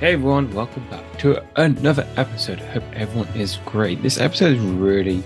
[0.00, 2.60] Hey everyone, welcome back to another episode.
[2.60, 4.00] Hope everyone is great.
[4.00, 5.24] This episode is really,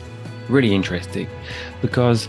[0.48, 1.28] really interesting
[1.82, 2.26] because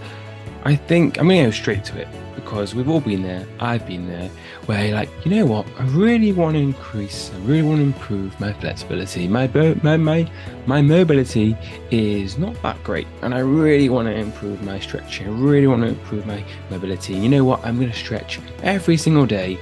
[0.65, 3.47] I think I'm to go straight to it because we've all been there.
[3.61, 4.29] I've been there
[4.65, 5.65] where you're like, you know what?
[5.79, 7.32] I really want to increase.
[7.33, 9.25] I really want to improve my flexibility.
[9.25, 9.47] My
[9.82, 10.29] my my
[10.65, 11.55] my mobility
[11.91, 15.28] is not that great, and I really want to improve my stretching.
[15.28, 17.14] I really want to improve my mobility.
[17.14, 17.65] You know what?
[17.65, 19.57] I'm to stretch every single day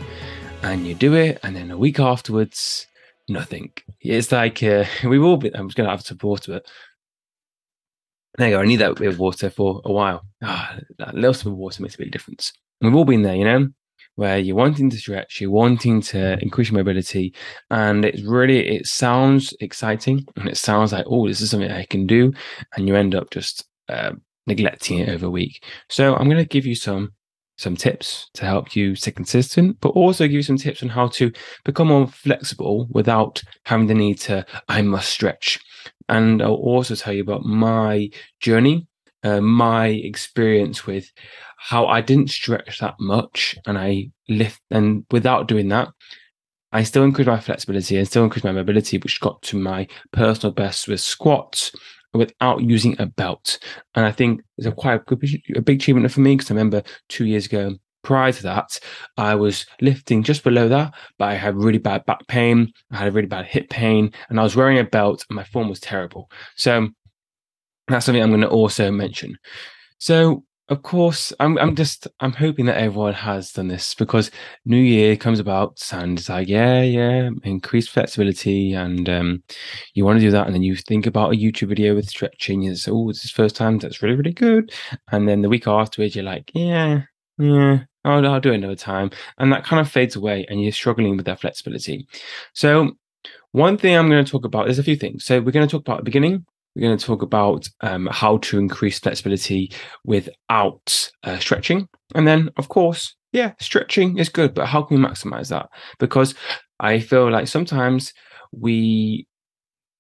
[0.63, 2.88] and you do it, and then a week afterwards,
[3.27, 3.71] nothing.
[4.02, 5.53] It's like uh, we will be.
[5.55, 6.69] I'm just going to have to water it.
[8.38, 8.61] There you go.
[8.61, 10.23] I need that bit of water for a while.
[10.41, 12.53] Ah, a little bit of water makes a big difference.
[12.79, 13.67] And we've all been there, you know,
[14.16, 17.33] where you're wanting to stretch, you're wanting to increase your mobility,
[17.69, 21.85] and it's really it sounds exciting and it sounds like oh, this is something I
[21.85, 22.33] can do,
[22.75, 24.13] and you end up just uh,
[24.47, 25.63] neglecting it over a week.
[25.89, 27.13] So I'm going to give you some
[27.61, 31.07] some tips to help you stay consistent, but also give you some tips on how
[31.07, 31.31] to
[31.63, 35.59] become more flexible without having the need to, I must stretch.
[36.09, 38.88] And I'll also tell you about my journey,
[39.23, 41.11] uh, my experience with
[41.58, 45.89] how I didn't stretch that much and I lift, and without doing that,
[46.73, 50.53] I still increased my flexibility and still increased my mobility, which got to my personal
[50.53, 51.71] best with squats
[52.14, 53.59] without using a belt.
[53.95, 56.54] And I think it's a quite a, good, a big achievement for me because I
[56.54, 58.80] remember two years ago, prior to that,
[59.17, 62.73] I was lifting just below that, but I had really bad back pain.
[62.92, 65.44] I had a really bad hip pain, and I was wearing a belt, and my
[65.44, 66.30] form was terrible.
[66.56, 66.89] So
[67.88, 69.38] that's something I'm going to also mention.
[70.00, 74.31] So of course, I'm I'm just I'm hoping that everyone has done this because
[74.66, 79.44] New Year comes about and it's like yeah yeah increased flexibility and um,
[79.94, 82.64] you want to do that and then you think about a YouTube video with stretching
[82.64, 84.72] and it's oh it's his first time that's really really good
[85.12, 87.02] and then the week afterwards you're like yeah
[87.38, 90.72] yeah I'll, I'll do it another time and that kind of fades away and you're
[90.72, 92.08] struggling with that flexibility.
[92.54, 92.92] So
[93.52, 95.26] one thing I'm going to talk about there's a few things.
[95.26, 96.45] So we're going to talk about the beginning
[96.76, 99.71] we're going to talk about um, how to increase flexibility
[100.05, 101.87] without uh, stretching.
[102.15, 105.70] And then, of course, yeah, stretching is good, but how can we maximize that?
[105.99, 106.36] Because
[106.80, 108.14] I feel like sometimes
[108.52, 109.27] we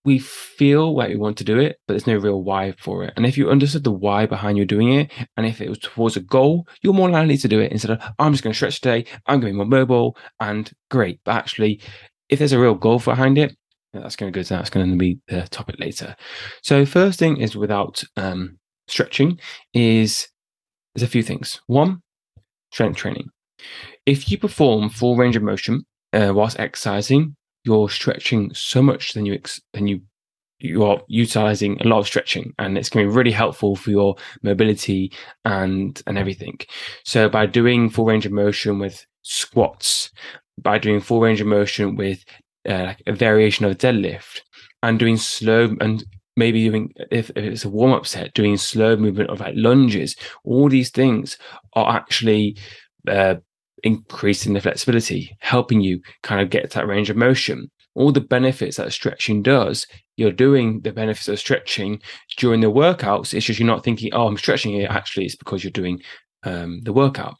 [0.03, 3.13] we feel like we want to do it, but there's no real why for it.
[3.15, 6.17] And if you understood the why behind you doing it, and if it was towards
[6.17, 8.81] a goal, you're more likely to do it instead of I'm just going to stretch
[8.81, 11.19] today, I'm going to be more mobile, and great.
[11.23, 11.81] But actually,
[12.29, 13.55] if there's a real goal behind it,
[13.93, 16.15] that's going to go to that's going to be the topic later.
[16.61, 18.57] So first thing is without um,
[18.87, 19.39] stretching
[19.73, 20.27] is
[20.95, 21.61] there's a few things.
[21.67, 22.01] One,
[22.71, 23.29] strength training.
[24.05, 29.25] If you perform full range of motion uh, whilst exercising, you're stretching so much than
[29.25, 30.01] you ex- than you
[30.59, 33.89] you are utilizing a lot of stretching and it's going to be really helpful for
[33.89, 35.11] your mobility
[35.43, 36.57] and and everything
[37.03, 40.11] so by doing full range of motion with squats
[40.61, 42.23] by doing full range of motion with
[42.69, 44.41] uh, like a variation of a deadlift
[44.83, 46.03] and doing slow and
[46.35, 50.15] maybe doing if, if it's a warm-up set doing slow movement of like lunges.
[50.43, 51.37] All these things
[51.73, 52.57] are actually
[53.07, 53.35] uh,
[53.83, 57.69] increasing the flexibility helping you kind of get that range of motion.
[57.93, 59.85] All the benefits that stretching does
[60.17, 61.99] you're doing the benefits of stretching
[62.37, 63.33] during the workouts.
[63.33, 66.01] It's just you're not thinking oh i'm stretching it actually it's because you're doing
[66.43, 67.35] um, the workout.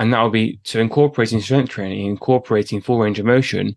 [0.00, 3.76] And that will be so incorporating strength training incorporating full range of motion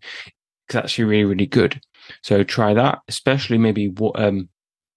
[0.68, 1.80] it's actually really, really good.
[2.22, 4.48] So try that, especially maybe what um,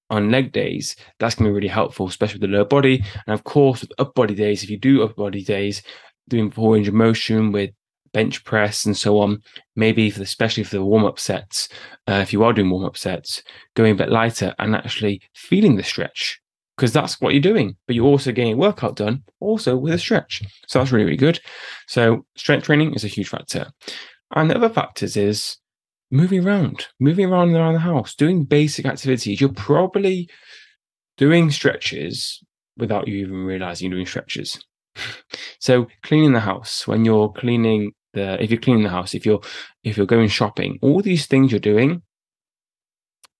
[0.09, 0.95] on leg days.
[1.19, 3.03] That's going to be really helpful, especially with the lower body.
[3.25, 5.81] And of course, with upper body days, if you do upper body days,
[6.29, 7.71] doing full range of motion with
[8.13, 9.41] bench press and so on,
[9.75, 11.69] maybe for the, especially for the warm up sets,
[12.07, 13.41] uh, if you are doing warm up sets,
[13.75, 16.41] going a bit lighter and actually feeling the stretch
[16.75, 17.75] because that's what you're doing.
[17.87, 20.41] But you're also getting workout done also with a stretch.
[20.67, 21.39] So that's really, really good.
[21.87, 23.71] So strength training is a huge factor.
[24.35, 25.57] And the other factors is
[26.11, 29.39] moving around, moving around around the house, doing basic activities.
[29.39, 30.29] You're probably
[31.17, 32.43] doing stretches
[32.77, 34.59] without you even realizing you're doing stretches.
[35.59, 39.41] so cleaning the house when you're cleaning the if you're cleaning the house, if you're
[39.83, 42.01] if you're going shopping, all these things you're doing,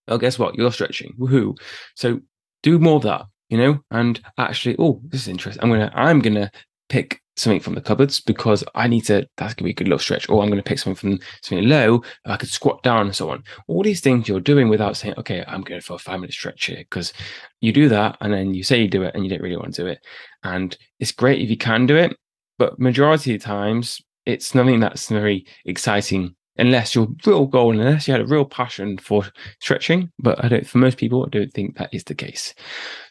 [0.07, 0.55] oh guess what?
[0.55, 1.13] You're stretching.
[1.19, 1.57] Woohoo.
[1.95, 2.21] So
[2.63, 5.61] do more of that, you know, and actually, oh, this is interesting.
[5.61, 6.51] I'm gonna I'm gonna
[6.87, 9.87] pick something from the cupboards because I need to, that's going to be a good
[9.87, 10.29] little stretch.
[10.29, 13.29] Or I'm going to pick something from something low, I could squat down and so
[13.29, 13.43] on.
[13.67, 16.65] All these things you're doing without saying, okay, I'm going for a five minute stretch
[16.65, 17.13] here because
[17.59, 19.73] you do that and then you say you do it and you don't really want
[19.75, 20.05] to do it.
[20.43, 22.15] And it's great if you can do it,
[22.57, 28.11] but majority of times it's nothing that's very exciting unless your real goal, unless you
[28.11, 29.25] had a real passion for
[29.59, 30.11] stretching.
[30.19, 32.53] But I don't, for most people, I don't think that is the case.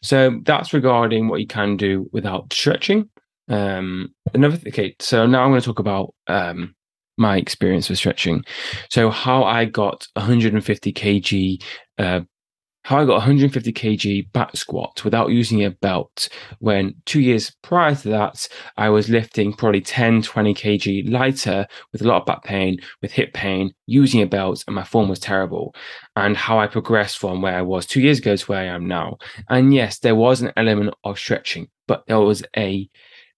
[0.02, 3.08] So that's regarding what you can do without stretching.
[3.50, 6.74] Um, another okay, so now I'm going to talk about um,
[7.18, 8.44] my experience with stretching.
[8.90, 11.62] So how I got 150 kg
[11.98, 12.20] uh,
[12.84, 16.28] how I got 150 kg back squat without using a belt
[16.60, 18.48] when two years prior to that,
[18.78, 23.12] I was lifting probably 10, 20 kg lighter with a lot of back pain, with
[23.12, 25.74] hip pain, using a belt, and my form was terrible.
[26.16, 28.88] And how I progressed from where I was two years ago to where I am
[28.88, 29.18] now.
[29.50, 32.88] And yes, there was an element of stretching, but there was a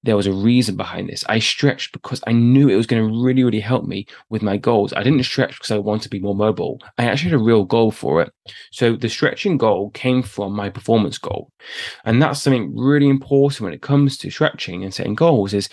[0.03, 1.25] there was a reason behind this.
[1.29, 4.57] I stretched because I knew it was going to really, really help me with my
[4.57, 4.93] goals.
[4.93, 6.81] I didn't stretch because I wanted to be more mobile.
[6.99, 8.33] I actually had a real goal for it.
[8.73, 11.53] So the stretching goal came from my performance goal.
[12.05, 15.69] And that's something really important when it comes to stretching and setting goals is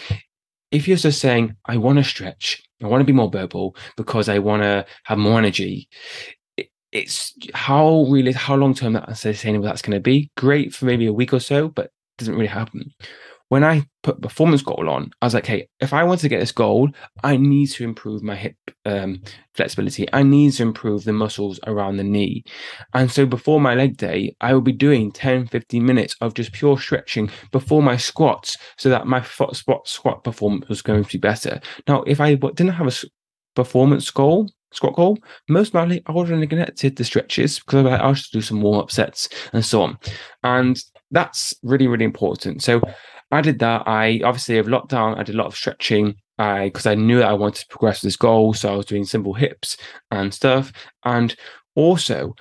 [0.71, 4.29] if you're just saying, I want to stretch, I want to be more mobile because
[4.29, 5.89] I want to have more energy,
[6.91, 10.29] it's how really how long term that sustainable that's going to be.
[10.37, 12.93] Great for maybe a week or so, but doesn't really happen
[13.49, 16.39] when I put performance goal on, I was like, hey, if I want to get
[16.39, 16.89] this goal,
[17.23, 18.55] I need to improve my hip
[18.85, 19.21] um,
[19.53, 20.07] flexibility.
[20.13, 22.43] I need to improve the muscles around the knee.
[22.93, 26.53] And so before my leg day, I will be doing 10, 15 minutes of just
[26.53, 31.17] pure stretching before my squats so that my spot squat performance was going to be
[31.17, 31.59] better.
[31.87, 33.07] Now, if I didn't have a
[33.55, 35.17] performance goal, squat goal,
[35.47, 38.91] most likely I would have neglected the stretches because I should do some warm up
[38.91, 39.97] sets and so on.
[40.43, 40.81] And
[41.11, 42.61] that's really, really important.
[42.61, 42.81] So
[43.31, 43.87] I did that.
[43.87, 45.17] I obviously have lockdown.
[45.17, 46.15] I did a lot of stretching.
[46.37, 49.05] I because I knew that I wanted to progress this goal, so I was doing
[49.05, 49.77] simple hips
[50.11, 50.71] and stuff.
[51.05, 51.35] And
[51.75, 52.35] also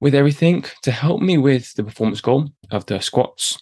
[0.00, 3.58] with everything to help me with the performance goal of the squats,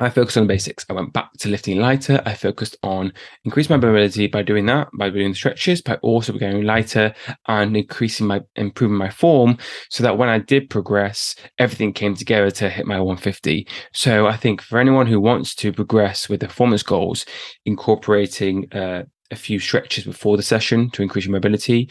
[0.00, 0.86] I focused on the basics.
[0.88, 2.22] I went back to lifting lighter.
[2.24, 3.12] I focused on
[3.44, 7.14] increasing my mobility by doing that, by doing the stretches, but also going lighter
[7.46, 9.58] and increasing my, improving my form
[9.90, 13.68] so that when I did progress, everything came together to hit my 150.
[13.92, 17.26] So I think for anyone who wants to progress with the performance goals,
[17.66, 21.90] incorporating uh, a few stretches before the session to increase your mobility,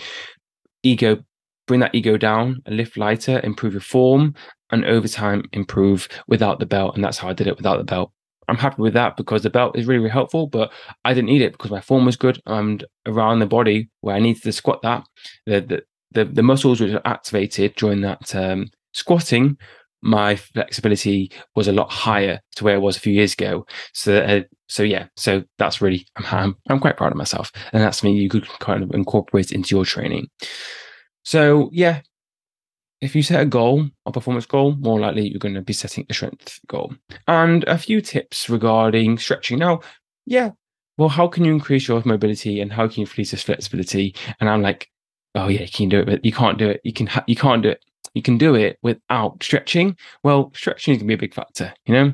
[0.81, 1.19] ego
[1.67, 4.33] bring that ego down, lift lighter, improve your form,
[4.71, 6.95] and over time improve without the belt.
[6.95, 8.11] And that's how I did it without the belt.
[8.47, 10.71] I'm happy with that because the belt is really, really helpful, but
[11.05, 14.19] I didn't need it because my form was good and around the body where I
[14.19, 15.05] needed to squat that,
[15.45, 19.57] the the the, the muscles were activated during that um, squatting.
[20.01, 23.65] My flexibility was a lot higher to where it was a few years ago.
[23.93, 27.99] So, uh, so yeah, so that's really I'm, I'm quite proud of myself, and that's
[27.99, 30.27] something you could kind of incorporate into your training.
[31.23, 32.01] So yeah,
[33.01, 36.05] if you set a goal, a performance goal, more likely you're going to be setting
[36.09, 36.93] a strength goal.
[37.27, 39.59] And a few tips regarding stretching.
[39.59, 39.81] Now,
[40.25, 40.51] yeah,
[40.97, 44.15] well, how can you increase your mobility and how can you increase your flexibility?
[44.39, 44.89] And I'm like,
[45.35, 46.81] oh yeah, you can do it, but you can't do it.
[46.83, 47.83] You can ha- you can't do it.
[48.13, 49.95] You can do it without stretching.
[50.23, 52.13] Well, stretching is going to be a big factor, you know.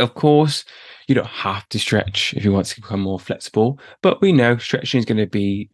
[0.00, 0.64] Of course,
[1.06, 4.56] you don't have to stretch if you want to become more flexible, but we know
[4.56, 5.70] stretching is going to be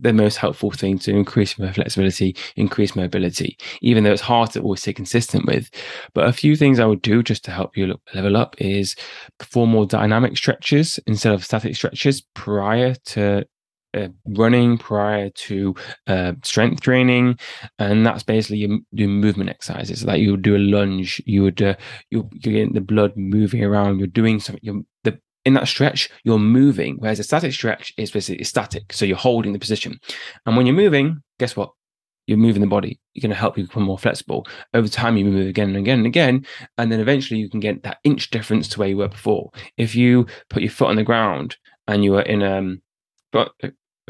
[0.00, 4.60] the most helpful thing to increase my flexibility, increase mobility, even though it's hard to
[4.60, 5.70] always stay consistent with.
[6.14, 8.96] But a few things I would do just to help you level up is
[9.38, 13.44] perform more dynamic stretches instead of static stretches prior to
[13.92, 15.74] uh, running prior to
[16.06, 17.38] uh, strength training,
[17.78, 20.04] and that's basically you do movement exercises.
[20.04, 21.74] Like you would do a lunge, you would uh,
[22.10, 23.98] you you're getting the blood moving around.
[23.98, 24.60] You're doing something.
[24.62, 28.92] You're, the in that stretch, you're moving, whereas a static stretch is basically static.
[28.92, 29.98] So you're holding the position.
[30.46, 31.70] And when you're moving, guess what?
[32.26, 33.00] You're moving the body.
[33.14, 34.46] You're going to help you become more flexible.
[34.74, 36.46] Over time, you move again and again and again.
[36.78, 39.50] And then eventually you can get that inch difference to where you were before.
[39.76, 41.56] If you put your foot on the ground
[41.88, 42.82] and you were in um
[43.32, 43.52] but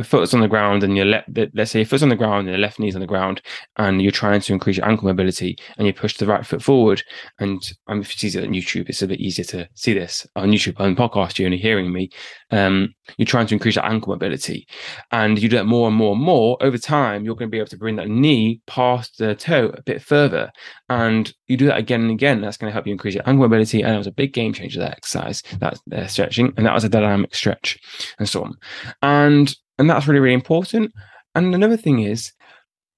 [0.05, 2.51] foot's on the ground and your left, let's say your foot's on the ground and
[2.51, 3.43] your left knee's on the ground,
[3.77, 7.03] and you're trying to increase your ankle mobility, and you push the right foot forward.
[7.39, 10.51] And um, if it's easier on YouTube, it's a bit easier to see this on
[10.51, 11.39] YouTube on podcast.
[11.39, 12.11] You're only hearing me.
[12.51, 14.67] Um, you're trying to increase your ankle mobility,
[15.13, 17.25] and you do that more and more and more over time.
[17.25, 20.51] You're going to be able to bring that knee past the toe a bit further,
[20.91, 22.41] and you do that again and again.
[22.41, 23.81] That's going to help you increase your ankle mobility.
[23.81, 26.85] And it was a big game changer that exercise, that uh, stretching, and that was
[26.85, 27.79] a dynamic stretch,
[28.19, 28.57] and so on.
[29.01, 30.93] And and that's really, really important.
[31.35, 32.33] And another thing is,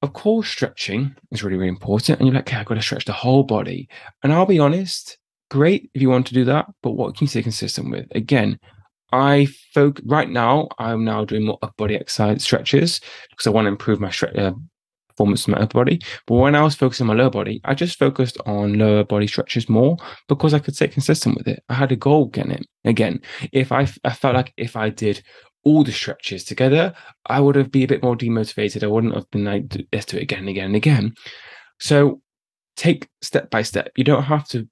[0.00, 2.18] of course, stretching is really, really important.
[2.18, 3.88] And you're like, okay, I've got to stretch the whole body.
[4.22, 5.18] And I'll be honest,
[5.50, 8.06] great if you want to do that, but what can you stay consistent with?
[8.12, 8.58] Again,
[9.12, 10.68] I folk right now.
[10.78, 14.38] I'm now doing more upper body exercise stretches because I want to improve my stre-
[14.38, 14.52] uh,
[15.22, 16.00] performance of my upper body.
[16.26, 19.26] But when I was focusing on my lower body, I just focused on lower body
[19.26, 19.96] stretches more
[20.28, 21.62] because I could stay consistent with it.
[21.68, 22.66] I had a goal getting it.
[22.84, 23.20] Again,
[23.52, 25.22] if I, I felt like if I did
[25.64, 26.92] all the stretches together,
[27.26, 28.82] I would have been a bit more demotivated.
[28.82, 31.14] I wouldn't have been like, let's do it again and again and again.
[31.78, 32.20] So
[32.76, 33.90] take step by step.
[33.96, 34.68] You don't have to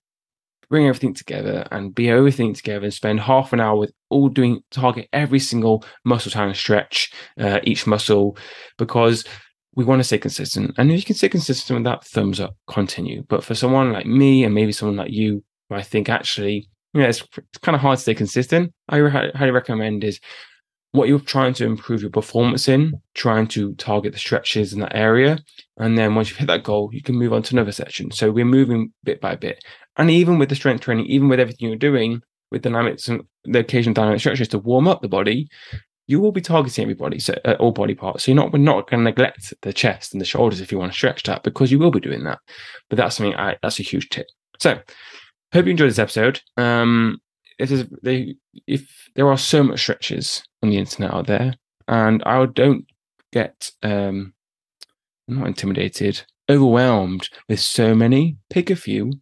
[0.69, 4.61] bring everything together and be everything together and spend half an hour with all doing
[4.71, 8.37] target every single muscle time stretch, uh, each muscle,
[8.79, 9.25] because
[9.77, 10.75] we want to stay consistent.
[10.79, 13.23] And if you can stay consistent with that, thumbs up, continue.
[13.29, 17.09] But for someone like me and maybe someone like you, I think actually, you know,
[17.09, 18.73] it's, it's kind of hard to stay consistent.
[18.89, 20.21] I highly recommend is
[20.93, 24.97] what you're trying to improve your performance in, trying to target the stretches in that
[24.97, 25.39] area.
[25.77, 28.11] And then once you've hit that goal, you can move on to another section.
[28.11, 29.63] So we're moving bit by bit.
[29.97, 33.61] And even with the strength training, even with everything you're doing with dynamics and the
[33.61, 35.49] occasional dynamic stretches to warm up the body,
[36.11, 38.25] you will be targeting everybody, so uh, all body parts.
[38.25, 40.79] So you're not we're not going to neglect the chest and the shoulders if you
[40.79, 42.41] want to stretch that because you will be doing that.
[42.89, 44.27] But that's something I that's a huge tip.
[44.59, 44.81] So
[45.53, 46.41] hope you enjoyed this episode.
[46.57, 47.21] Um,
[47.61, 48.35] if they,
[48.67, 51.55] if there are so much stretches on the internet out there,
[51.87, 52.87] and I don't
[53.33, 54.35] get um,
[55.29, 58.37] not intimidated, overwhelmed with so many.
[58.49, 59.13] Pick a few,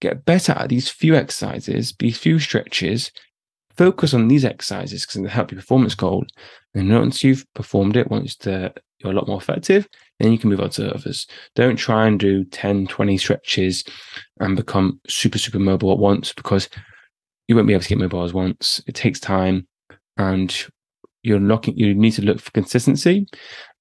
[0.00, 3.10] get better at these few exercises, these few stretches.
[3.76, 6.24] Focus on these exercises because they help your performance goal.
[6.74, 9.88] And once you've performed it, once the, you're a lot more effective,
[10.20, 11.26] then you can move on to others.
[11.54, 13.84] Don't try and do 10, 20 stretches
[14.40, 16.68] and become super, super mobile at once because
[17.48, 18.82] you won't be able to get mobile at once.
[18.86, 19.66] It takes time
[20.16, 20.66] and
[21.22, 23.26] you're looking, you need to look for consistency.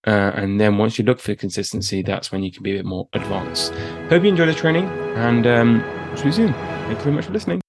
[0.06, 2.86] Uh, and then once you look for consistency, that's when you can be a bit
[2.86, 3.74] more advanced.
[4.10, 4.86] Hope you enjoy the training
[5.16, 6.54] and um, see you soon.
[6.54, 7.63] Thank you very much for listening.